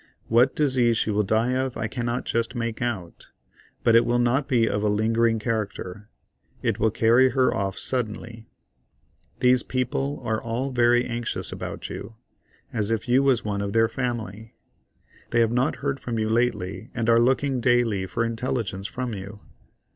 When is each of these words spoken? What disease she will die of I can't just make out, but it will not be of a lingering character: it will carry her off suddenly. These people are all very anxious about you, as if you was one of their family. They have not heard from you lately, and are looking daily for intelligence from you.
What 0.29 0.55
disease 0.55 0.97
she 0.97 1.11
will 1.11 1.21
die 1.21 1.51
of 1.51 1.77
I 1.77 1.85
can't 1.87 2.25
just 2.25 2.55
make 2.55 2.81
out, 2.81 3.29
but 3.83 3.95
it 3.95 4.03
will 4.03 4.17
not 4.17 4.47
be 4.47 4.67
of 4.67 4.81
a 4.81 4.89
lingering 4.89 5.37
character: 5.37 6.09
it 6.63 6.79
will 6.79 6.89
carry 6.89 7.29
her 7.29 7.53
off 7.53 7.77
suddenly. 7.77 8.47
These 9.41 9.61
people 9.61 10.19
are 10.23 10.41
all 10.41 10.71
very 10.71 11.05
anxious 11.05 11.51
about 11.51 11.87
you, 11.91 12.15
as 12.73 12.89
if 12.89 13.07
you 13.07 13.21
was 13.21 13.45
one 13.45 13.61
of 13.61 13.73
their 13.73 13.87
family. 13.87 14.55
They 15.29 15.39
have 15.39 15.51
not 15.51 15.75
heard 15.75 15.99
from 15.99 16.17
you 16.17 16.29
lately, 16.31 16.89
and 16.95 17.07
are 17.07 17.19
looking 17.19 17.59
daily 17.59 18.07
for 18.07 18.25
intelligence 18.25 18.87
from 18.87 19.13
you. 19.13 19.39